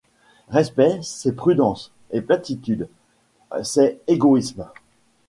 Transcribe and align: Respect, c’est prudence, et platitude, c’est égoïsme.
Respect, 0.49 1.01
c’est 1.03 1.33
prudence, 1.33 1.91
et 2.09 2.21
platitude, 2.23 2.87
c’est 3.61 3.99
égoïsme. 4.07 4.65